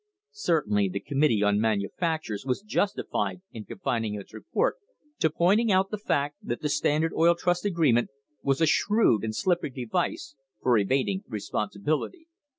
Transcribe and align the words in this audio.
Certainly 0.31 0.89
the 0.89 0.99
Committee 0.99 1.43
on 1.43 1.59
Manufactures 1.61 2.43
was 2.43 2.63
justified 2.63 3.41
in 3.51 3.65
confining 3.65 4.15
its 4.15 4.33
report 4.33 4.77
to 5.19 5.29
pointing 5.29 5.71
out 5.71 5.91
the 5.91 5.99
fact 5.99 6.37
that 6.41 6.63
the 6.63 6.69
Standard 6.69 7.13
Oil 7.13 7.35
Trust 7.35 7.65
agreement 7.65 8.09
was 8.41 8.61
a 8.61 8.65
shrewd 8.65 9.23
and 9.23 9.35
slippery 9.35 9.69
device 9.69 10.33
for 10.59 10.75
evading 10.79 11.23
responsibility. 11.27 12.25